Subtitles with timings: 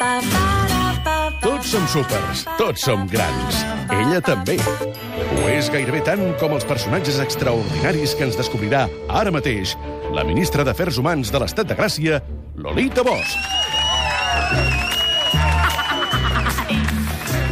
[0.00, 3.58] Tots som súpers, tots som grans.
[3.92, 4.54] Ella també.
[4.56, 9.74] Ho és gairebé tant com els personatges extraordinaris que ens descobrirà ara mateix
[10.16, 12.22] la ministra d'Afers Humans de l'Estat de Gràcia,
[12.56, 13.36] Lolita Bosch.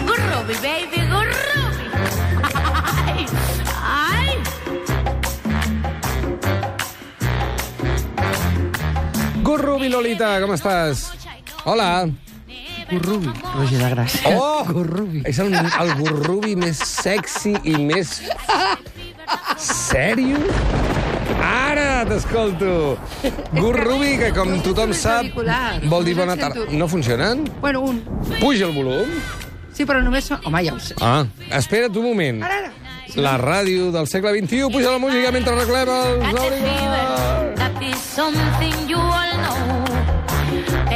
[0.08, 1.84] Gurrubi, baby, gurrubi.
[3.84, 4.40] Ay,
[9.44, 11.10] Gurrubi, Lolita, com estàs?
[11.68, 12.08] Hola.
[12.88, 14.34] Gurrubi, Roger de Gràcia.
[14.38, 14.64] Oh!
[14.64, 15.22] Gurrubi.
[15.28, 18.18] És el, el gurrubi més sexy i més...
[19.60, 20.40] Sèrio?
[21.44, 22.96] Ara t'escolto.
[23.52, 25.28] Gurrubi, que com tothom sap,
[25.84, 26.64] vol dir No bona tarda.
[26.72, 27.44] No funcionen?
[27.60, 28.00] Bueno, un.
[28.40, 29.12] Puja el volum.
[29.76, 30.30] Sí, però només...
[30.32, 30.96] Home, ja ho sé.
[31.04, 31.26] Ah,
[31.60, 32.42] espera't un moment.
[32.48, 32.74] Ara, ara.
[33.20, 35.88] La ràdio del segle XXI puja la música mentre arreglem
[36.28, 37.28] els auriculars.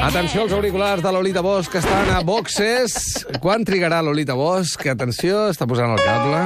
[0.03, 3.25] Atenció als auriculars de Lolita Bosch, que estan a boxes.
[3.41, 4.83] Quan trigarà Lolita Bosch?
[4.91, 6.41] Atenció, està posant el cable.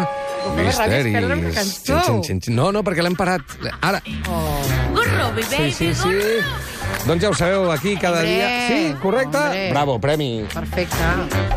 [1.54, 1.96] cançó.
[1.96, 2.54] Xin, xin, xin, xin.
[2.58, 3.40] No, no, perquè l'hem parat.
[3.80, 4.02] Ara.
[4.92, 6.12] Gurrubi, Sí, baby, sí, sí.
[7.06, 8.68] Doncs ja ho sabeu, aquí cada Hombre, dia...
[8.68, 9.38] Sí, correcte?
[9.38, 9.70] hombre.
[9.70, 10.44] Bravo, premi.
[10.52, 10.96] Perfecte.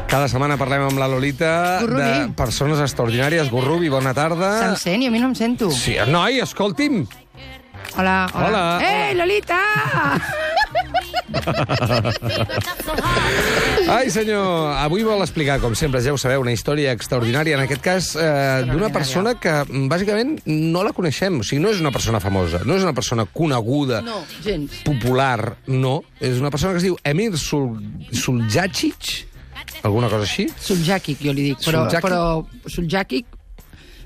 [0.07, 2.01] Cada setmana parlem amb la Lolita Gurrubi.
[2.01, 3.51] de persones extraordinàries.
[3.51, 4.55] Gurrubi, bona tarda.
[4.63, 5.69] Se'm sent i a mi no em sento.
[5.71, 7.03] Sí, noi, escolti'm.
[7.97, 8.47] Hola, hola.
[8.47, 9.59] Hola, Ei, Lolita!
[13.89, 17.81] Ai, senyor, avui vol explicar, com sempre, ja ho sabeu, una història extraordinària, en aquest
[17.83, 21.39] cas, eh, d'una persona que, mm, bàsicament, no la coneixem.
[21.39, 24.71] O sigui, no és una persona famosa, no és una persona coneguda, No, gens.
[24.85, 26.03] popular, no.
[26.19, 27.79] És una persona que es diu Emir Sul
[28.11, 29.27] Suljacic,
[29.83, 30.47] alguna cosa així.
[30.59, 31.57] Suljàquic, jo li dic.
[31.63, 32.01] Però, Suljàquic?
[32.01, 33.25] però Suljàquic,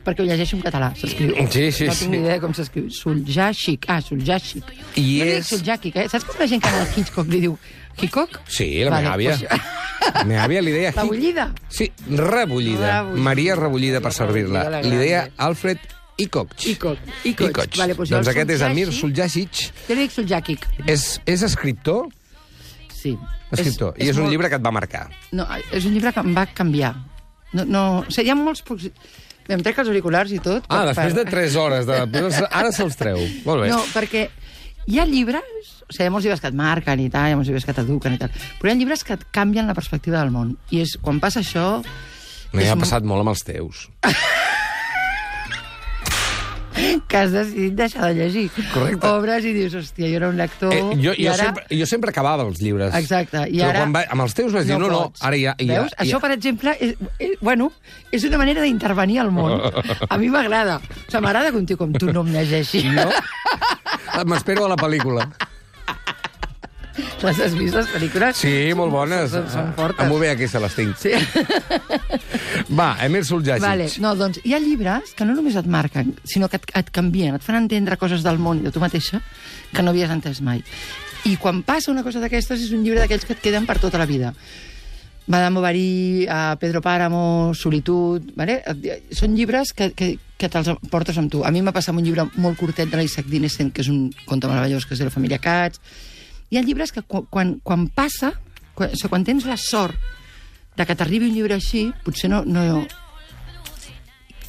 [0.06, 1.36] perquè ho llegeixo en català, s'escriu.
[1.52, 2.00] Sí, sí, no sí.
[2.06, 2.90] tinc ni idea com s'escriu.
[2.92, 3.86] Suljàxic.
[3.88, 4.64] Ah, Suljàxic.
[4.96, 6.08] I dic és- Suljàquic, eh?
[6.10, 7.58] Saps com la gent que al Hitchcock li diu
[8.00, 8.40] Hitchcock?
[8.48, 9.38] Sí, la Vale, meva àvia.
[9.38, 10.92] pues- La meva àvia li deia...
[10.96, 11.54] La Hi- bullida?
[11.70, 12.88] Sí, rebullida.
[13.04, 13.04] Rebullida.
[13.24, 14.64] Maria Rebullida, per servir-la.
[14.64, 15.30] Rebullida, la Li deia.
[15.38, 15.78] Alfred
[16.18, 16.52] Icoch.
[16.68, 17.00] Icoch.
[17.24, 17.50] Icoch.
[17.50, 17.78] Icoch.
[17.78, 19.88] Vale, pues doncs aquest és Emir Suljàcic- Suljacic.
[19.88, 20.68] Jo li dic Suljàquic.
[20.86, 22.10] És, és escriptor?
[22.92, 23.18] Sí.
[23.52, 23.94] Escriptor.
[23.98, 25.08] I és un llibre que et va marcar.
[25.32, 26.94] No, és un llibre que em va canviar.
[27.54, 28.90] No, no, o sigui, hi ha molts pocs...
[29.52, 30.64] Em trec els auriculars i tot.
[30.70, 31.98] Ah, per- després de per- 3 hores de...
[32.50, 33.20] Ara se'ls treu.
[33.46, 33.70] Molt bé.
[33.74, 34.28] No, perquè
[34.88, 35.44] hi ha llibres,
[35.88, 37.66] o sigui, hi ha molts llibres que et marquen i tal, hi ha molts llibres
[37.68, 40.56] que t'eduquen i tal, però hi ha llibres que et canvien la perspectiva del món.
[40.72, 41.82] I és, quan passa això...
[42.54, 43.88] M'hi és ha passat molt amb els teus.
[47.10, 48.46] Que has decidit deixar de llegir.
[48.74, 49.10] Correcte.
[49.10, 50.74] Obres i dius, hòstia, jo era un lector...
[50.74, 51.50] Eh, jo, jo, ara...
[51.50, 52.94] sempre, jo sempre acabava els llibres.
[52.98, 53.84] Exacte, i Però ara...
[53.84, 55.24] quan va, amb els teus vas dir, no, no, pots.
[55.26, 55.56] ara ja...
[55.60, 55.96] ja Veus?
[55.96, 57.72] ja, Això, per exemple, és, és, bueno,
[58.12, 59.56] és una manera d'intervenir al món.
[60.10, 60.80] A mi m'agrada.
[60.84, 62.86] O sigui, m'agrada que un tio com tu no em llegeixi.
[62.94, 63.10] No?
[64.30, 65.30] M'espero a la pel·lícula.
[67.24, 68.40] Les has vist, les pel·lícules?
[68.42, 69.32] Sí, molt bones.
[69.32, 70.04] Són, són fortes.
[70.04, 70.98] Em ve aquí, se les tinc.
[71.00, 71.14] Sí.
[72.80, 73.64] Va, Emir Suljacic.
[73.64, 73.88] Vale.
[74.04, 77.38] No, doncs hi ha llibres que no només et marquen, sinó que et, et canvien,
[77.38, 79.22] et fan entendre coses del món i de tu mateixa
[79.72, 80.62] que no havies entès mai.
[81.24, 84.02] I quan passa una cosa d'aquestes és un llibre d'aquells que et queden per tota
[84.02, 84.34] la vida.
[85.26, 88.34] Madame Bovary, a Pedro Páramo, Solitud...
[88.36, 88.60] Vale?
[89.16, 91.46] Són llibres que, que, que te'ls portes amb tu.
[91.48, 94.52] A mi m'ha passat un llibre molt curtet de l'Isaac Dinesen, que és un conte
[94.52, 95.80] meravellós, que és de la família Katz.
[96.54, 98.28] Hi ha llibres que quan, quan, quan passa,
[98.78, 99.98] quan, o sigui, quan tens la sort
[100.78, 102.84] de que t'arribi un llibre així, potser no, no,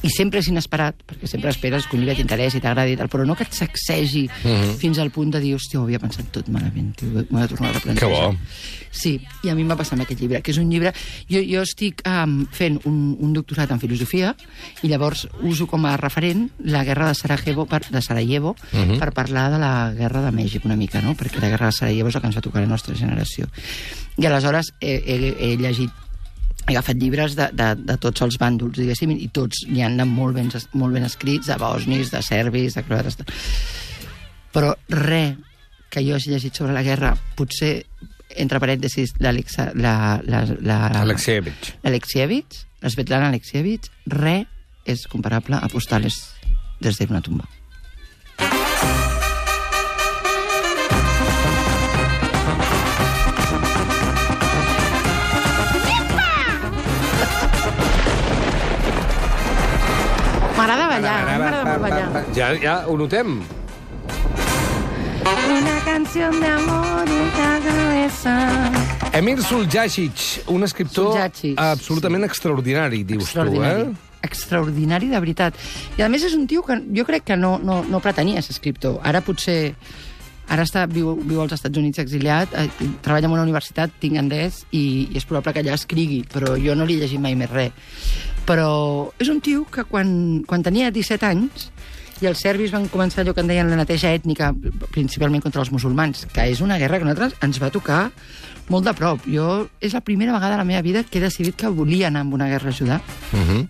[0.05, 3.25] i sempre és inesperat, perquè sempre esperes que un llibre t'interessi, t'agradi i tal, però
[3.25, 4.75] no que et sacsegi Mhm.
[4.77, 7.69] fins al punt de dir, hòstia, ho havia pensat tot malament, m'ho he de tornar
[7.71, 8.09] a replantejar.
[8.09, 8.37] Que bo.
[8.91, 10.93] Sí, i a mi em va passar amb aquest llibre, que és un llibre...
[11.29, 14.35] Jo, jo estic um, fent un, un doctorat en filosofia
[14.83, 18.99] i llavors uso com a referent la guerra de Sarajevo per, de Sarajevo Mhm.
[18.99, 21.15] per parlar de la guerra de Mèxic una mica, no?
[21.15, 23.47] perquè la guerra de Sarajevo és el que ens va tocar a la nostra generació.
[24.17, 25.89] I aleshores he, he, he llegit
[26.65, 30.37] he agafat llibres de, de, de tots els bàndols, diguéssim, i tots n'hi han molt
[30.37, 33.19] ben, molt ben escrits, de bosnis, de serbis, de croates...
[34.55, 35.35] Però res
[35.91, 37.73] que jo hagi llegit sobre la guerra, potser,
[38.35, 39.69] entre parèntesis, l'Alexa...
[39.75, 40.45] La, la,
[42.89, 44.47] Svetlana Alexievich, res
[44.85, 46.17] és comparable a postales
[46.81, 47.47] des d'una tumba.
[60.95, 62.25] Ballar, a mi m'agrada molt ballar.
[62.35, 63.39] Ja, ja ho notem.
[65.25, 68.71] Una canción de amor en la cabeza.
[69.13, 73.81] Emir Suljacic, un escriptor Suljacic, absolutament extraordinari, dius tu, Extraordinari.
[73.81, 73.93] eh?
[74.25, 75.55] Extraordinari, de veritat.
[75.97, 78.55] I a més és un tio que jo crec que no, no, no pretenia ser
[78.55, 78.99] escriptor.
[79.05, 79.75] Ara potser
[80.51, 82.67] Ara està, viu, viu als Estats Units exiliat, eh,
[83.01, 86.75] treballa en una universitat, tinc anglès, i, i és probable que allà escrigui, però jo
[86.77, 87.71] no li he llegit mai més res.
[88.45, 91.71] Però és un tio que quan, quan tenia 17 anys
[92.21, 94.51] i els serbis van començar allò que en deien la neteja ètnica,
[94.93, 98.03] principalment contra els musulmans, que és una guerra que nosaltres ens va tocar
[98.69, 99.25] molt de prop.
[99.27, 102.23] Jo és la primera vegada a la meva vida que he decidit que volia anar
[102.23, 103.01] amb una guerra a ajudar.
[103.33, 103.67] Uh -huh.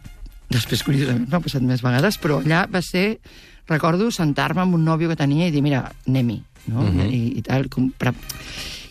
[0.50, 3.20] Després, curiosament, m'ha passat més vegades, però allà va ser,
[3.68, 6.82] recordo, sentar-me amb un nòvio que tenia i dir, mira, anem-hi, no?
[6.82, 7.12] Uh -huh.
[7.12, 7.92] I, I tal, com.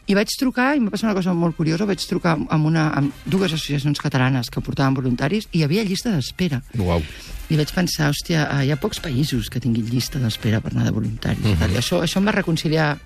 [0.06, 2.90] I vaig trucar, i em va passar una cosa molt curiosa, vaig trucar amb, una,
[2.92, 6.62] amb dues associacions catalanes que portaven voluntaris i hi havia llista d'espera.
[6.78, 7.02] Uau.
[7.48, 10.84] I vaig pensar, hòstia, eh, hi ha pocs països que tinguin llista d'espera per anar
[10.84, 11.44] de voluntaris.
[11.44, 11.56] Uh.
[11.56, 11.72] -huh.
[11.72, 12.98] I això, això em va reconciliar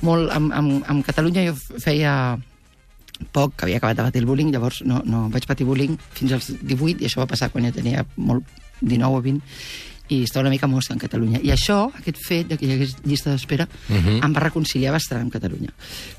[0.00, 1.44] molt amb, amb, amb Catalunya.
[1.50, 2.38] Jo feia
[3.32, 6.32] poc que havia acabat de patir el bullying, llavors no, no vaig patir bullying fins
[6.32, 8.44] als 18, i això va passar quan ja tenia molt
[8.80, 9.40] 19 o 20,
[10.08, 11.40] i estava una mica mossa en Catalunya.
[11.42, 14.06] I això, aquest fet de que hi hagués llista d'espera, uh Mhm.
[14.06, 14.24] -huh.
[14.26, 15.70] em va reconciliar bastant amb Catalunya.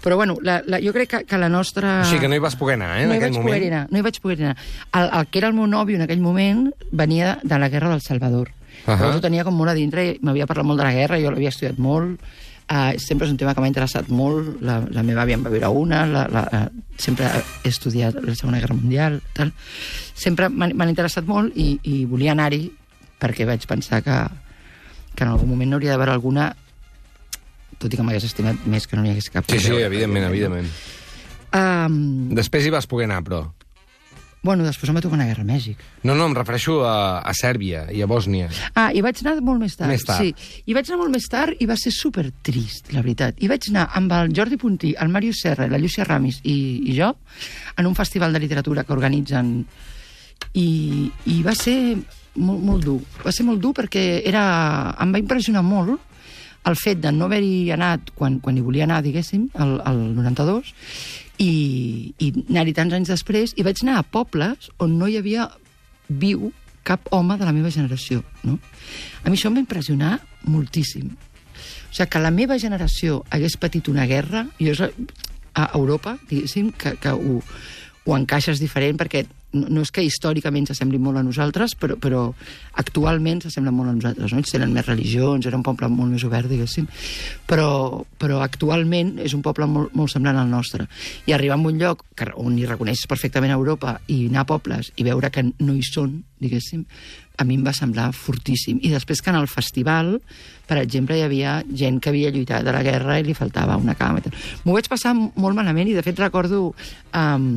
[0.04, 2.02] Però bueno, la, la, jo crec que, que la nostra...
[2.02, 3.64] O sigui que no hi vas poder anar, eh, en no aquell moment.
[3.64, 4.58] anar, no hi vaig poder anar.
[4.94, 8.02] El, el que era el meu nòvio en aquell moment venia de la guerra del
[8.02, 8.50] Salvador.
[8.86, 8.92] Uh.
[8.92, 8.98] -huh.
[9.00, 11.30] Llavors ho tenia com molt a dintre, i m'havia parlat molt de la guerra, jo
[11.32, 12.20] l'havia estudiat molt,
[12.72, 15.50] uh, sempre és un tema que m'ha interessat molt, la, la meva àvia en va
[15.50, 17.26] viure una, la, la, uh, sempre
[17.64, 19.54] he estudiat la Segona Guerra Mundial, tal.
[20.14, 22.72] Sempre m'han interessat molt i, i volia anar-hi
[23.25, 24.22] perquè vaig pensar que,
[25.16, 26.54] que en algun moment n'hauria d'haver alguna
[27.81, 29.50] tot i que m'hagués estimat més que no n'hi hagués cap.
[29.51, 30.69] Sí, sí, evidentment, evidentment.
[31.56, 33.44] Um, Després hi vas poder anar, però...
[34.45, 35.80] bueno, després em va tocar una guerra a Mèxic.
[36.06, 38.51] No, no, em refereixo a, a Sèrbia i a Bòsnia.
[38.77, 39.89] Ah, i vaig anar molt més tard.
[39.89, 40.22] Més tard.
[40.22, 43.42] Sí, i vaig anar molt més tard i va ser super trist, la veritat.
[43.42, 46.56] I vaig anar amb el Jordi Puntí, el Mario Serra, la Llucia Ramis i,
[46.86, 47.10] i jo
[47.75, 49.56] en un festival de literatura que organitzen
[50.54, 50.69] i,
[51.33, 51.80] i va ser
[52.36, 53.00] molt, molt dur.
[53.26, 54.44] Va ser molt dur perquè era,
[55.02, 56.00] em va impressionar molt
[56.66, 60.72] el fet de no haver-hi anat quan, quan hi volia anar, diguéssim, el, el 92,
[61.44, 61.52] i,
[62.18, 65.50] i anar-hi tants anys després, i vaig anar a pobles on no hi havia
[66.10, 66.52] viu
[66.86, 68.24] cap home de la meva generació.
[68.46, 68.58] No?
[69.24, 70.16] A mi això em va impressionar
[70.50, 71.12] moltíssim.
[71.14, 74.92] O sigui, que la meva generació hagués patit una guerra, jo és la-
[75.56, 77.40] a Europa, diguéssim, que, que ho,
[78.06, 79.24] ho encaixes diferent, perquè
[79.56, 82.22] no, és que històricament s'assemblin molt a nosaltres, però, però
[82.81, 84.34] actualment s'assemblen molt a nosaltres.
[84.34, 84.42] No?
[84.42, 86.88] Ells tenen més religions, era un poble molt més obert, diguéssim,
[87.50, 90.86] però, però actualment és un poble molt, molt semblant al nostre.
[91.25, 94.92] I arribar a un lloc que, on hi reconeixes perfectament Europa i anar a pobles
[94.96, 96.86] i veure que no hi són, diguéssim,
[97.38, 98.80] a mi em va semblar fortíssim.
[98.84, 100.16] I després que en el festival,
[100.70, 103.96] per exemple, hi havia gent que havia lluitat a la guerra i li faltava una
[104.00, 104.24] cama.
[104.64, 107.54] M'ho vaig passar molt malament i, de fet, recordo um,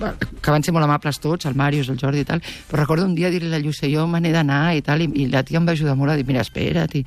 [0.00, 2.40] que van ser molt amables tots, el Màrius, el Jordi i tal,
[2.70, 5.10] però recordo un dia dir-li a la Llucia, jo me n'he d'anar i tal, i,
[5.24, 7.04] i la tia em va ajudar molt a dir, mira, espera't, i...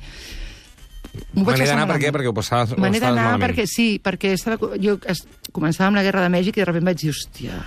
[1.34, 2.10] M'ho vaig n'he passar d'anar per què?
[2.10, 2.14] malament.
[2.16, 3.44] Perquè ho passaves, ho Me n'he d'anar malament.
[3.44, 5.24] perquè, sí, perquè estava, jo es,
[5.54, 7.58] començava amb la guerra de Mèxic i de sobte vaig dir, hòstia,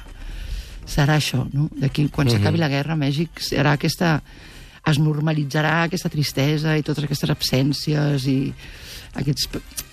[0.88, 1.68] serà això, no?
[1.75, 4.22] D'aquí, quan s'acabi la guerra, Mèxic serà aquesta...
[4.88, 8.54] es normalitzarà aquesta tristesa i totes aquestes absències i
[9.19, 9.50] aquests,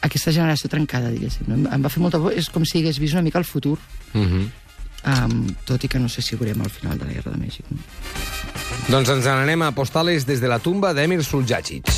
[0.07, 1.49] aquesta generació trencada, diguéssim.
[1.51, 1.57] No?
[1.75, 3.77] Em va fer molta por, és com si hagués vist una mica el futur,
[4.15, 4.45] Mhm.
[5.11, 7.65] um, tot i que no sé si veurem al final de la guerra de Mèxic.
[7.71, 7.79] No?
[8.89, 11.91] Doncs ens n'anem a Postales des de la tumba d'Emir Suljacic.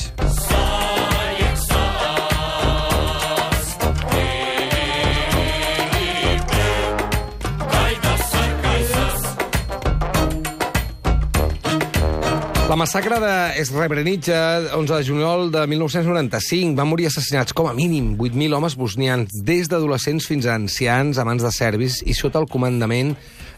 [12.76, 18.10] La massacre de Srebrenica, 11 de juliol de 1995, van morir assassinats com a mínim
[18.18, 22.50] 8.000 homes bosnians, des d'adolescents fins a ancians a mans de serbis i sota el
[22.52, 23.14] comandament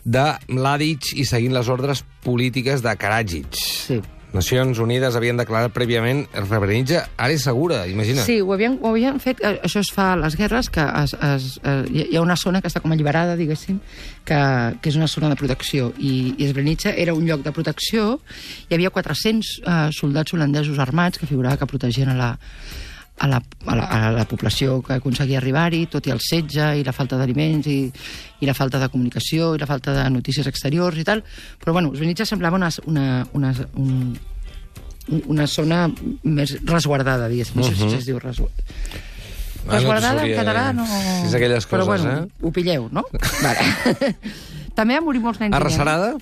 [0.07, 3.59] de Mladic i seguint les ordres polítiques de Karadzic.
[3.59, 3.99] Sí.
[4.35, 8.25] Nacions Unides havien declarat prèviament Srebrenica àrea segura, imagina.
[8.27, 11.15] Sí, ho havien, ho havien fet, eh, això es fa a les guerres, que es,
[11.15, 13.79] es, eh, hi ha una zona que està com alliberada, diguéssim,
[14.29, 14.41] que,
[14.83, 18.19] que és una zona de protecció, i, i Srebrenica era un lloc de protecció,
[18.69, 22.31] hi havia 400 eh, soldats holandesos armats que figurava que protegien a la,
[23.19, 26.85] a la, a la, a la població que aconseguia arribar-hi, tot i el setge i
[26.87, 27.79] la falta d'aliments i,
[28.41, 31.25] i la falta de comunicació i la falta de notícies exteriors i tal,
[31.59, 34.17] però bueno, Srebrenica semblava una, una, una, un,
[35.27, 35.85] una zona
[36.23, 37.59] més resguardada, diguéssim.
[37.59, 38.65] No sé si es diu resguardada.
[39.69, 40.75] Ah, no Resguardada en català eh?
[40.79, 40.85] no...
[40.89, 42.47] Si és aquelles Però coses, bueno, eh?
[42.47, 43.03] ho pilleu, no?
[43.45, 44.15] Vale.
[44.79, 45.53] També va morir molts nens.
[45.59, 46.15] Arrasarada?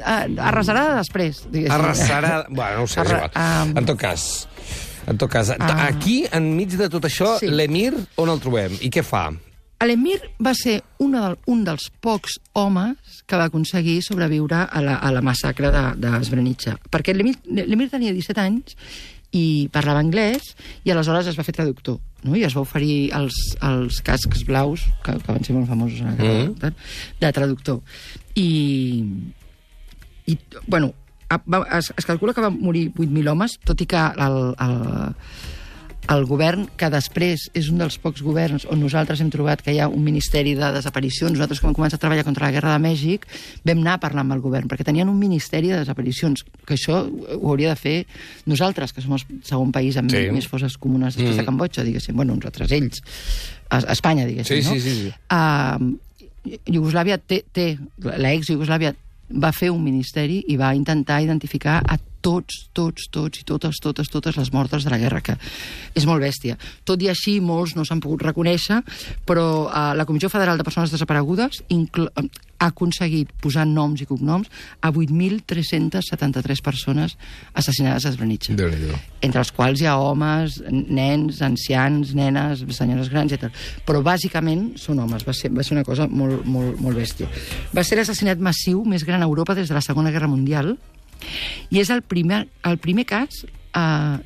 [0.00, 1.74] Ah, Arrasarada després, diguéssim.
[1.76, 2.46] Arrasarada...
[2.56, 3.30] Bueno, no ho sé, és igual.
[3.36, 4.24] um, En tot cas,
[5.06, 5.86] en tot cas, Ah.
[5.86, 7.46] aquí, enmig de tot això, Sí.
[7.48, 8.72] l'Emir, on el trobem?
[8.80, 9.30] I què fa?
[9.84, 12.96] L'Emir va ser una del, un dels pocs homes
[13.26, 16.78] que va aconseguir sobreviure a la, a la massacre de, de Srebrenica.
[16.90, 18.74] Perquè l'Emir l'Emir tenia 17 anys
[19.32, 22.34] i parlava anglès, i aleshores es va fer traductor, no?
[22.36, 26.06] i es va oferir els, els cascs blaus, que, que van ser molt famosos en
[26.06, 26.74] la guerra, Mhm.
[27.20, 27.80] de traductor.
[28.34, 29.04] I,
[30.26, 30.94] i bueno,
[31.30, 35.14] es, es calcula que van morir 8.000 homes, tot i que el, el,
[36.06, 39.80] el govern, que després és un dels pocs governs on nosaltres hem trobat que hi
[39.82, 41.32] ha un ministeri de desaparicions.
[41.34, 43.26] Nosaltres, quan vam començar a treballar contra la guerra de Mèxic,
[43.66, 47.00] vam anar a parlar amb el govern, perquè tenien un ministeri de desaparicions, que això
[47.10, 47.96] ho hauria de fer
[48.46, 50.28] nosaltres, que som el segon país amb Sí.
[50.30, 51.38] més fosses comunes després Mm.
[51.42, 52.14] de Cambodja, diguéssim.
[52.14, 53.02] Bueno, nosaltres, ells.
[53.68, 54.74] A, Espanya, diguéssim, Sí, no?
[54.74, 55.14] sí, sí, sí.
[55.28, 55.96] Uh,
[56.70, 58.94] Iugoslàvia té, té l'ex Iugoslàvia
[59.30, 64.10] va fer un ministeri i va intentar identificar a tots, tots, tots i totes, totes,
[64.10, 65.36] totes les mortes de la guerra, que
[65.94, 66.56] és molt bèstia.
[66.86, 68.80] Tot i així, molts no s'han pogut reconèixer,
[69.28, 72.26] però uh, la Comissió Federal de Persones Desaparegudes eh,
[72.58, 77.16] ha aconseguit posar noms i cognoms a 8.373 persones
[77.54, 78.54] assassinades a Srebrenica
[79.26, 83.50] entre els quals hi ha homes, nens, ancians, nenes, senyores grans, etc.
[83.86, 87.28] Però bàsicament són homes, va ser, va ser una cosa molt, molt, molt bèstia.
[87.74, 90.74] Va ser l'assassinat massiu més gran a Europa des de la Segona Guerra Mundial
[91.70, 94.16] i és el primer, el primer cas eh,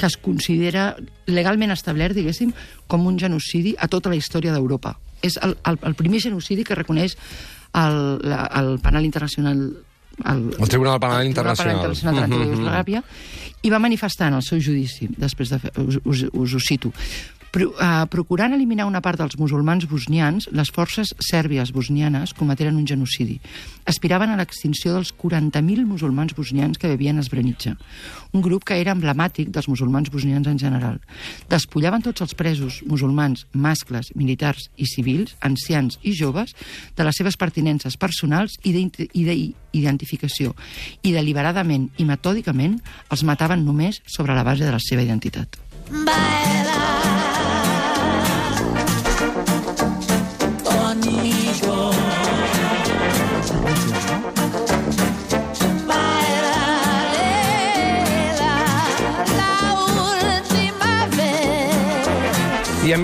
[0.00, 0.94] que es considera
[1.28, 2.52] legalment establert, diguéssim,
[2.88, 4.96] com un genocidi a tota la història d'Europa.
[5.22, 7.16] És el, el, el primer genocidi que reconeix
[7.74, 9.60] el, la, el penal internacional
[10.24, 11.76] el, El Tribunal Penal el Tribunal Penal Internacional.
[11.76, 12.52] Internacional de l'antiga Mhm.
[12.60, 13.02] Iugoslàvia,
[13.62, 16.92] i va manifestar en el seu judici, després de fer, us, us, us ho cito,
[17.50, 22.86] Pro, uh, procurant eliminar una part dels musulmans bosnians, les forces sèrbies bosnianes cometeren un
[22.86, 23.40] genocidi.
[23.90, 27.74] Aspiraven a l'extinció dels 40.000 musulmans bosnians que vivien a Srebrenica,
[28.30, 31.00] un grup que era emblemàtic dels musulmans bosnians en general.
[31.50, 36.54] Despullaven tots els presos musulmans, mascles, militars i civils, ancians i joves,
[36.94, 40.54] de les seves pertinences personals i d'ident- i d'identificació,
[41.02, 42.78] i deliberadament i metòdicament
[43.10, 45.58] els mataven només sobre la base de la seva identitat.
[45.90, 46.69] I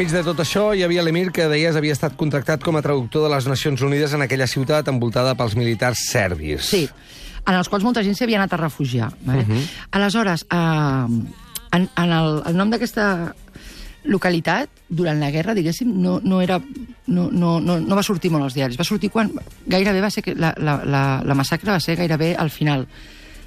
[0.07, 3.25] enmig de tot això hi havia l'emir que deies havia estat contractat com a traductor
[3.25, 6.69] de les Nacions Unides en aquella ciutat envoltada pels militars serbis.
[6.69, 6.85] Sí,
[7.43, 9.11] en els quals molta gent s'havia anat a refugiar.
[9.25, 9.43] Vale?
[9.43, 9.65] Uh -huh.
[9.99, 11.07] Aleshores, eh,
[11.73, 13.35] en, en el, el nom d'aquesta
[14.05, 16.61] localitat, durant la guerra, diguéssim, no, no, era,
[17.07, 18.79] no, no, no, no va sortir molt als diaris.
[18.79, 19.33] Va sortir quan
[19.67, 20.23] gairebé va ser...
[20.23, 22.87] que La, la, la, la massacre va ser gairebé al final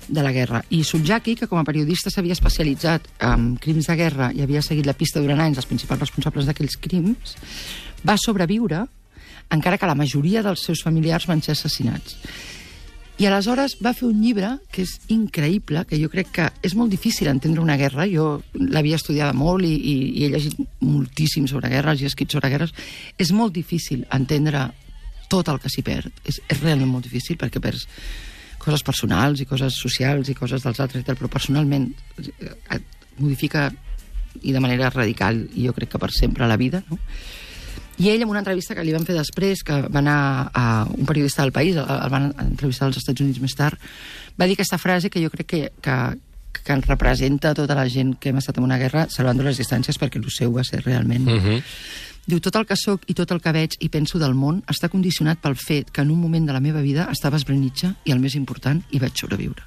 [0.10, 0.64] de la guerra.
[0.70, 4.88] I Subjaki, que com a periodista s'havia especialitzat en crims de guerra i havia seguit
[4.90, 7.36] la pista durant anys dels principals responsables d'aquells crims,
[8.04, 8.86] va sobreviure
[9.50, 12.18] encara que la majoria dels seus familiars van ser assassinats.
[13.20, 16.94] I aleshores va fer un llibre que és increïble, que jo crec que és molt
[16.94, 18.06] difícil entendre una guerra.
[18.08, 22.32] Jo l'havia estudiada molt i, i, i he llegit moltíssim sobre guerres i he escrit
[22.32, 22.72] sobre guerres.
[23.20, 24.70] És molt difícil entendre
[25.28, 26.16] tot el que s'hi perd.
[26.24, 27.90] És, és realment molt difícil perquè perds
[28.60, 31.90] coses personals i coses socials i coses dels altres però personalment
[32.22, 33.70] eh, et modifica
[34.42, 37.00] i de manera radical i jo crec que per sempre la vida, no?
[38.00, 40.20] I ell, en una entrevista que li van fer després, que va anar
[40.56, 43.76] a un periodista del país, el, van entrevistar als Estats Units més tard,
[44.40, 45.98] va dir aquesta frase que jo crec que, que,
[46.56, 50.00] que ens representa tota la gent que hem estat en una guerra, salvant les distàncies,
[50.00, 51.28] perquè el seu va ser realment...
[51.28, 51.60] Uh -huh.
[52.30, 54.90] Diu, tot el que sóc i tot el que veig i penso del món està
[54.92, 57.42] condicionat pel fet que en un moment de la meva vida estava a
[58.06, 59.66] i, el més important, hi vaig sobreviure.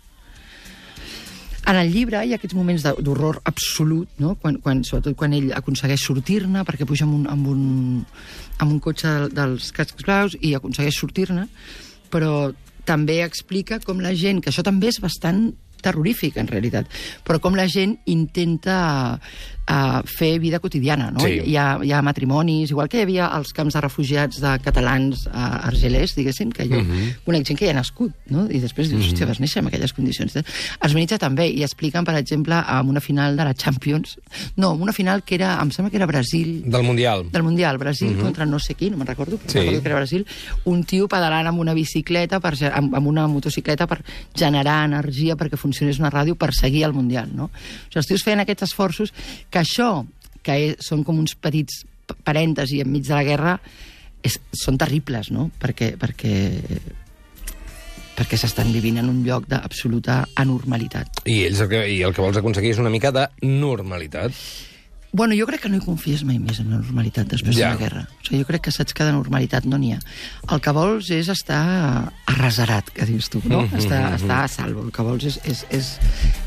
[1.67, 4.35] En el llibre hi ha aquests moments d'horror absolut, no?
[4.43, 7.63] quan, quan, sobretot quan ell aconsegueix sortir-ne, perquè puja amb un, amb un,
[8.59, 11.47] amb un cotxe del- dels cascs blaus i aconsegueix sortir-ne,
[12.11, 12.53] però
[12.85, 16.87] també explica com la gent, que això també és bastant terrorífic, en realitat,
[17.27, 19.19] però com la gent intenta
[19.69, 21.21] uh, fer vida quotidiana, no?
[21.21, 21.41] Sí.
[21.53, 25.27] Hi, ha, hi ha matrimonis, igual que hi havia als camps de refugiats de catalans
[25.33, 27.17] a Argelers, diguéssim, que jo uh -huh.
[27.25, 28.49] conec gent que hi ha nascut, no?
[28.51, 30.37] I després dius, hòstia, vas néixer en aquelles condicions.
[30.37, 34.19] Els Benitja també, i expliquen, per exemple, amb una final de la Champions,
[34.57, 37.31] no, amb una final que era, em sembla que era Brasil, Del Mundial.
[37.31, 38.23] del Mundial, Brasil uh -huh.
[38.23, 39.59] contra no sé qui, no me'n recordo, però Sí.
[39.59, 40.27] recordo que era Brasil,
[40.65, 44.03] un tio pedalant amb una bicicleta, per, amb, amb una motocicleta per
[44.35, 47.49] generar energia perquè funcionés una ràdio per seguir el Mundial, no?
[47.49, 49.15] O sigui, els tios feien aquests esforços
[49.51, 50.05] que això,
[50.43, 51.85] que és, són com uns petits
[52.27, 53.55] parèntesi enmig de la guerra,
[54.23, 55.49] és, són terribles, no?
[55.61, 56.35] Perquè, perquè,
[58.17, 61.25] perquè s'estan vivint en un lloc d'absoluta anormalitat.
[61.25, 64.37] I, ells el que, I el que vols aconseguir és una mica de normalitat.
[65.15, 67.67] Bueno, jo crec que no hi confies mai més en la normalitat després Ja.
[67.69, 68.03] de la guerra.
[68.09, 69.99] O sigui, jo crec que saps que de normalitat no n'hi ha.
[70.49, 73.61] El que vols és estar arrasarat, que dius tu, no?
[73.61, 74.15] Mhm, estar, mhm.
[74.15, 74.87] estar a salvo.
[74.87, 75.99] El que vols és, és, és,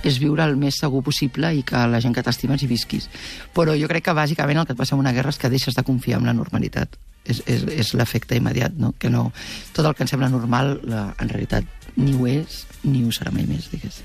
[0.04, 3.08] és viure el més segur possible i que la gent que t'estimes hi visquis.
[3.54, 5.76] Però jo crec que bàsicament el que et passa en una guerra és que deixes
[5.76, 6.98] de confiar en la normalitat.
[7.24, 8.96] És, és, és l'efecte immediat, no?
[8.98, 9.32] Que no...
[9.74, 11.66] Tot el que ens sembla normal, la, en realitat,
[11.98, 14.02] ni ho és, ni ho serà mai més, digués.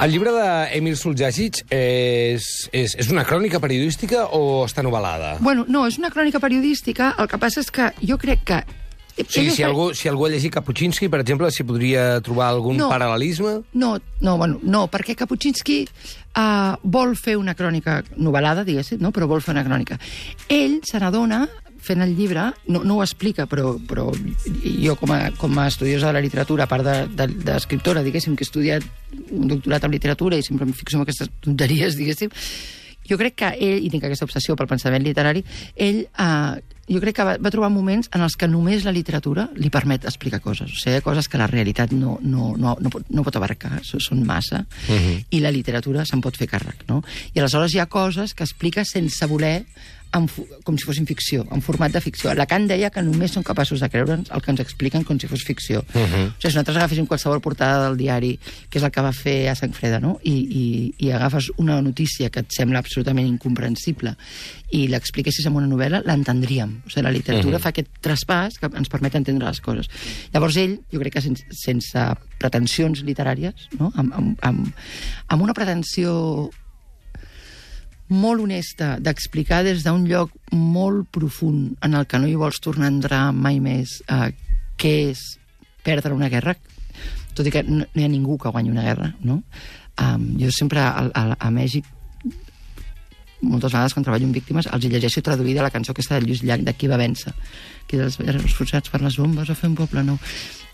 [0.00, 5.34] El llibre d'Emil Suljagic és, és, és una crònica periodística o està novel·lada?
[5.44, 8.60] Bueno, no, és una crònica periodística, el que passa és que jo crec que...
[9.20, 12.46] O sigui, ell si algú, si algú ha llegit Kapuscinski, per exemple, s'hi podria trobar
[12.54, 12.88] algun No.
[12.88, 13.58] paral·lelisme?
[13.76, 13.90] No,
[14.24, 19.12] no, bueno, no, perquè Kapuscinski uh, vol fer una crònica novel·lada, diguéssim, no?
[19.12, 20.00] però vol fer una crònica.
[20.48, 21.42] Ell se n'adona
[21.82, 24.08] fent el llibre, no, no ho explica, però, però
[24.64, 28.36] jo com a, com a estudiosa de la literatura, a part d'escriptora, de, de, diguéssim,
[28.36, 28.84] que he estudiat
[29.30, 32.30] un doctorat en literatura i sempre em fixo en aquestes tonteries, diguéssim,
[33.10, 35.42] jo crec que ell, i tinc aquesta obsessió pel pensament literari,
[35.74, 39.48] ell, eh, jo crec que va, va trobar moments en els que només la literatura
[39.58, 40.70] li permet explicar coses.
[40.70, 44.24] O sigui, coses que la realitat no, no, no, no, pot, no pot abarcar, són
[44.26, 45.16] massa, uh -huh.
[45.30, 47.02] i la literatura se'n pot fer càrrec, no?
[47.34, 49.66] I aleshores hi ha coses que explica sense voler
[50.16, 50.26] en,
[50.64, 52.32] com si fossin ficció, en format de ficció.
[52.34, 55.44] Lacan deia que només són capaços de creure'ns el que ens expliquen com si fos
[55.46, 55.84] ficció.
[55.94, 56.26] Uh -huh.
[56.28, 58.38] O sigui, si nosaltres agaféssim qualsevol portada del diari,
[58.68, 60.18] que és el que va fer a Sant Freda, no?
[60.22, 64.16] I, i, i agafes una notícia que et sembla absolutament incomprensible
[64.70, 66.82] i l'expliquessis en una novel·la, l'entendríem.
[66.86, 67.62] O sigui, la literatura uh -huh.
[67.62, 69.88] fa aquest traspàs que ens permet entendre les coses.
[70.32, 71.98] Llavors ell, jo crec que sense, sense
[72.38, 73.92] pretensions literàries, no?
[73.94, 74.74] amb, amb, amb,
[75.28, 76.50] amb una pretensió
[78.10, 82.88] molt honesta d'explicar des d'un lloc molt profund en el que no hi vols tornar
[82.90, 84.32] a entrar mai més eh,
[84.80, 85.22] què és
[85.86, 86.56] perdre una guerra,
[87.34, 89.40] tot i que no, no hi ha ningú que guanyi una guerra, no?
[90.00, 91.86] Um, jo sempre a, a, a Mèxic
[93.40, 96.64] moltes vegades quan treballo amb víctimes els llegeixo traduïda la cançó aquesta de Lluís Llach
[96.64, 97.32] de qui va vèncer
[97.88, 100.18] que dels els forçats per les bombes a fer un poble nou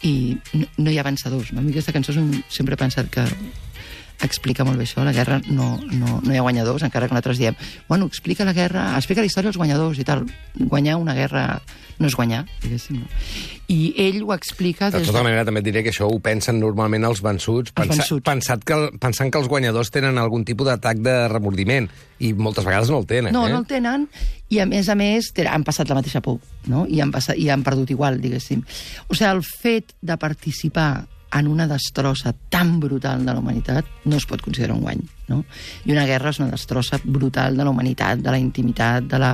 [0.06, 1.62] i no, no hi ha vencedors no?
[1.62, 3.24] aquesta cançó un, sempre he pensat que
[4.24, 7.40] explica molt bé això, la guerra no, no, no hi ha guanyadors, encara que nosaltres
[7.42, 7.56] diem
[7.88, 10.24] bueno, explica la guerra, explica la història als guanyadors i tal,
[10.56, 11.60] guanyar una guerra
[11.98, 13.10] no és guanyar, diguéssim no?
[13.72, 16.60] i ell ho explica De des tota manera, també et diré que això ho pensen
[16.62, 18.24] normalment els vençuts, Els pensa, vençuts.
[18.28, 21.88] Pensat que, pensant que els guanyadors tenen algun tipus d'atac de remordiment,
[22.22, 23.34] i moltes vegades no el tenen.
[23.34, 23.52] No, eh?
[23.52, 24.06] no el tenen,
[24.54, 26.38] i a més a més han passat la mateixa por,
[26.70, 26.86] no?
[26.86, 28.62] I han, passat, i han perdut igual, diguéssim.
[29.08, 30.90] O sigui, el fet de participar
[31.34, 35.42] en una destrossa tan brutal de la humanitat no es pot considerar un guany, no?
[35.84, 39.32] I una guerra és una destrossa brutal de la humanitat, de la intimitat, de la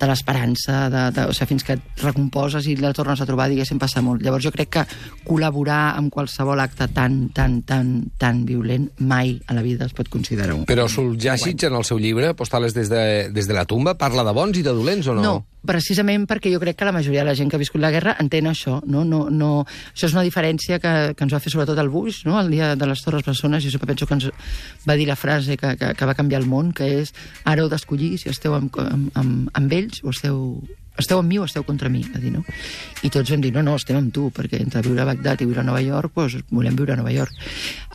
[0.00, 3.50] de l'esperança, de, de, o sigui, fins que et recomposes i la tornes a trobar,
[3.52, 4.24] diguéssim, passa molt.
[4.24, 4.84] Llavors jo crec que
[5.26, 10.08] col·laborar amb qualsevol acte tan, tan, tan, tan violent mai a la vida es pot
[10.08, 13.02] considerar un Però Soljacic, en el seu llibre, Postales des de,
[13.34, 15.26] des de la tumba, parla de bons i de dolents o no?
[15.26, 17.92] No, precisament perquè jo crec que la majoria de la gent que ha viscut la
[17.92, 18.78] guerra entén això.
[18.86, 19.04] No?
[19.04, 19.50] No, no,
[19.92, 22.38] això és una diferència que, que ens va fer sobretot el Bush, no?
[22.40, 23.64] el dia de les Torres Bessones.
[23.64, 24.30] Jo sempre penso que ens
[24.88, 27.70] va dir la frase que, que, que va canviar el món, que és ara heu
[27.72, 30.40] d'escollir si esteu amb, amb, amb, amb ells o esteu,
[31.00, 32.44] esteu amb mi o esteu contra mi, va dir, no?
[33.02, 35.48] I tots vam dir, no, no, estem amb tu, perquè entre viure a Bagdad i
[35.48, 37.34] viure a Nova York, doncs volem viure a Nova York.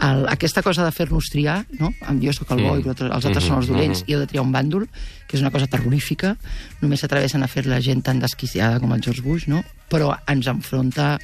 [0.05, 1.91] El, aquesta cosa de fer-nos triar, no?
[2.21, 4.29] Jo sóc el bo i els altres, els altres són els dolents, i heu de
[4.31, 4.87] triar un bàndol,
[5.25, 6.35] que és una cosa terrorífica,
[6.83, 9.63] només s'atreveixen a fer la gent tan desquiciada com el George Bush, no?
[9.91, 11.15] Però ens enfronta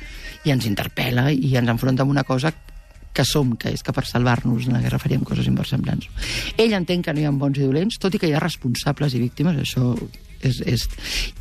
[0.45, 2.53] i ens interpel·la i ens enfronta amb una cosa
[3.13, 6.07] que som, que és que per salvar-nos d'una guerra faríem coses inversemblants.
[6.57, 9.15] Ell entén que no hi ha bons i dolents, tot i que hi ha responsables
[9.15, 9.93] i víctimes, això
[10.47, 10.61] és...
[10.65, 10.87] és...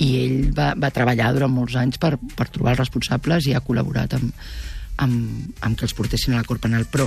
[0.01, 3.65] I ell va, va treballar durant molts anys per, per trobar els responsables i ha
[3.65, 4.31] col·laborat amb,
[5.05, 6.87] amb, amb que els portessin a la Cort Penal.
[6.93, 7.07] Però,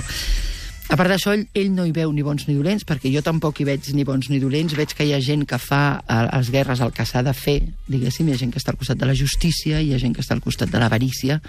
[0.92, 3.60] a part d'això, ell, ell no hi veu ni bons ni dolents, perquè jo tampoc
[3.60, 4.76] hi veig ni bons ni dolents.
[4.76, 7.60] Veig que hi ha gent que fa a les guerres el que s'ha de fer,
[7.88, 10.22] diguéssim, hi ha gent que està al costat de la justícia, hi ha gent que
[10.24, 11.40] està al costat de l'avarícia,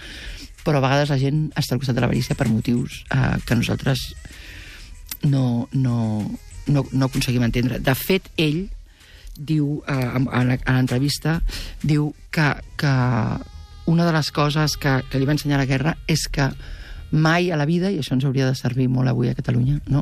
[0.66, 4.08] però a vegades la gent està al costat de l'avarícia per motius eh, que nosaltres
[5.26, 5.98] no, no,
[6.68, 7.80] no, no aconseguim entendre.
[7.84, 8.66] De fet, ell
[9.38, 11.40] diu, eh, en, l'entrevista,
[11.84, 12.48] diu que,
[12.80, 12.94] que
[13.92, 16.50] una de les coses que, que li va ensenyar la guerra és que
[17.12, 20.02] mai a la vida, i això ens hauria de servir molt avui a Catalunya, no?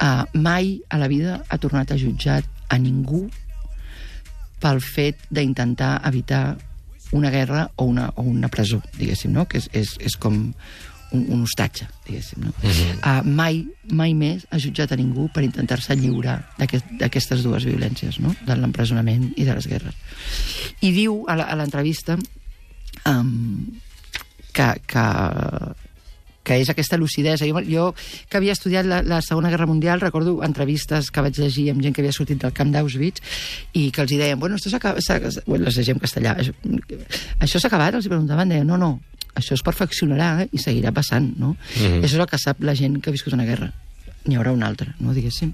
[0.00, 3.26] Uh, mai a la vida ha tornat a jutjar a ningú
[4.60, 6.56] pel fet d'intentar evitar
[7.12, 9.46] una guerra o una, o una presó, diguéssim, no?
[9.48, 10.52] que és, és, és com
[11.12, 12.44] un, un hostatge, diguéssim.
[12.44, 12.52] No?
[12.62, 13.20] Uh -huh.
[13.20, 18.18] uh, mai, mai més ha jutjat a ningú per intentar-se lliurar d'aquest- d'aquestes dues violències,
[18.20, 18.34] no?
[18.46, 19.94] de l'empresonament i de les guerres.
[20.80, 22.16] I diu a l'entrevista
[23.06, 23.66] um,
[24.52, 25.04] que, que,
[26.42, 27.46] que és aquesta lucidesa.
[27.46, 27.94] Jo, jo
[28.28, 31.94] que havia estudiat la, la Segona Guerra Mundial, recordo entrevistes que vaig llegir amb gent
[31.94, 33.20] que havia sortit del camp d'Auschwitz
[33.74, 35.02] i que els hi deien, bueno, esto s'ha acabat...
[35.46, 36.36] Bueno, les llegim en castellà.
[36.38, 36.52] Això,
[37.40, 37.94] això s'ha acabat?
[37.94, 39.00] Els hi preguntaven, deien, no, no,
[39.34, 41.56] això es perfeccionarà i seguirà passant, no?
[41.56, 42.02] Mm -hmm.
[42.04, 43.72] Això és el que sap la gent que ha viscut una guerra
[44.24, 45.52] n'hi haurà una altra, no, diguéssim.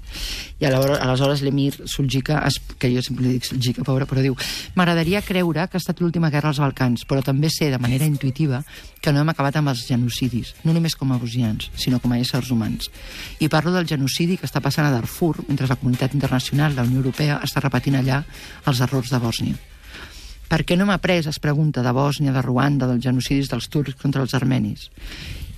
[0.59, 2.41] I aleshores, aleshores l'Emir Suljica,
[2.79, 4.35] que jo sempre li dic Suljica, pobre, però diu
[4.75, 8.63] m'agradaria creure que ha estat l'última guerra als Balcans, però també sé de manera intuitiva
[9.01, 12.19] que no hem acabat amb els genocidis, no només com a bosnians, sinó com a
[12.19, 12.91] éssers humans.
[13.39, 16.99] I parlo del genocidi que està passant a Darfur, mentre la comunitat internacional, la Unió
[16.99, 18.23] Europea, està repetint allà
[18.67, 19.76] els errors de Bòsnia.
[20.47, 23.97] Per què no hem après, es pregunta, de Bòsnia, de Ruanda, dels genocidis dels turcs
[23.99, 24.89] contra els armenis?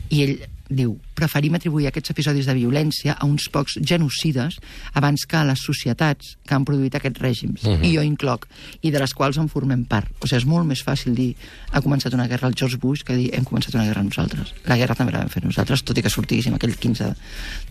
[0.10, 4.60] I ell diu, preferim atribuir aquests episodis de violència a uns pocs genocides
[5.00, 7.86] abans que a les societats que han produït aquests règims, uh -huh.
[7.86, 8.48] i jo incloc,
[8.82, 10.08] i de les quals en formem part.
[10.22, 11.36] O sigui, és molt més fàcil dir
[11.72, 14.54] ha començat una guerra el George Bush que dir hem començat una guerra nosaltres.
[14.66, 17.16] La guerra també la vam fer nosaltres, tot i que sortíssim aquell 15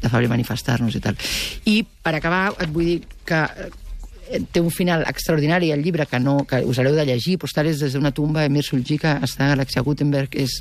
[0.01, 1.17] de, febrer a manifestar-nos i tal.
[1.65, 3.71] I per acabar et vull dir que eh,
[4.53, 7.95] té un final extraordinari el llibre que, no, que us haureu de llegir Postales des
[7.95, 10.59] d'una tumba, Emir Suljica està a Alexia Gutenberg és,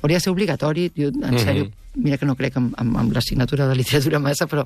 [0.00, 3.68] hauria de ser obligatori jo, en sèrio, mira que no crec en, en, en l'assignatura
[3.68, 4.64] de literatura massa però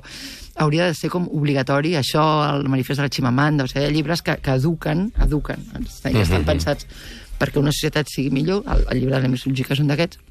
[0.63, 3.95] hauria de ser com obligatori això, el manifest de la Chimamanda o sigui, hi ha
[3.95, 6.87] llibres que, que eduquen eduquen, estan, estan pensats
[7.39, 10.21] perquè una societat sigui millor el, el llibre de l'Emir Suljica és un d'aquests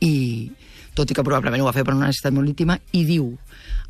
[0.00, 0.14] i
[0.94, 3.30] tot i que probablement ho va fer per una necessitat molt íntima, i diu,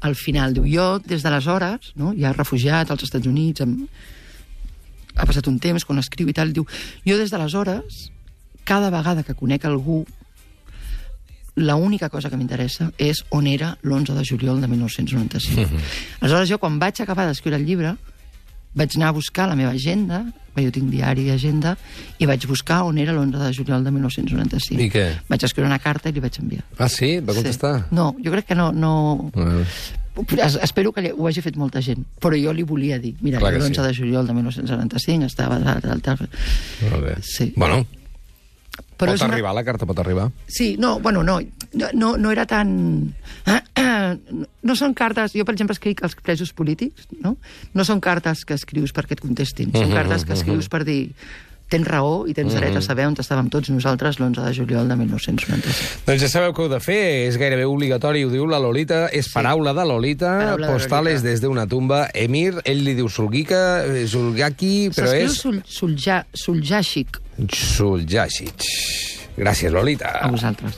[0.00, 3.84] al final, diu, jo des d'aleshores, no, ja refugiat als Estats Units, amb...
[5.16, 6.64] ha passat un temps, quan escriu i tal, diu,
[7.04, 8.06] jo des d'aleshores,
[8.64, 10.04] cada vegada que conec algú,
[11.56, 15.82] la única cosa que m'interessa és on era l'11 de juliol de 1995.
[16.20, 17.96] Aleshores, jo, quan vaig acabar d'escriure el llibre,
[18.74, 20.22] vaig anar a buscar la meva agenda,
[20.54, 21.76] perquè jo tinc diari i agenda,
[22.18, 24.82] i vaig buscar on era l'11 de juliol de 1995.
[24.82, 25.06] I què?
[25.30, 26.62] Vaig escriure una carta i li vaig enviar.
[26.78, 27.18] Ah, sí?
[27.20, 27.74] Va contestar?
[27.88, 27.94] Sí.
[27.96, 28.70] No, jo crec que no...
[28.72, 29.30] no...
[29.34, 29.64] Bueno.
[30.36, 33.52] Es- Espero que ho hagi fet molta gent, però jo li volia dir, mira, Clar
[33.54, 33.80] que l'11 sí.
[33.86, 35.56] de juliol de 1995 estava.
[35.60, 37.14] Molt bé.
[37.22, 37.52] Sí.
[37.56, 37.86] Bueno,
[38.96, 40.30] Però pot una- arribar, la carta pot arribar.
[40.46, 41.40] Sí, no, bueno, no,
[41.94, 43.14] no, no era tan...
[44.62, 45.32] No són cartes...
[45.36, 47.36] Jo, per exemple, escric als presos polítics, no?
[47.74, 51.12] No són cartes que escrius perquè et contestin, són cartes que escrius per dir
[51.70, 54.96] tens raó i tens dret a saber on estàvem tots nosaltres l'11 de juliol de
[54.98, 56.00] 1995.
[56.08, 59.28] Doncs ja sabeu què heu de fer, és gairebé obligatori, ho diu la Lolita, és
[59.30, 61.28] paraula de Lolita, Paraula de postales Lolita.
[61.30, 66.24] des d'una tumba, Emir, ell li diu Sulgica, eh, Zulgaki, però S'escriu és sul, sulja,
[67.48, 68.66] Suljasic.
[69.36, 70.18] Gràcies, Lolita.
[70.20, 70.76] a vosaltres.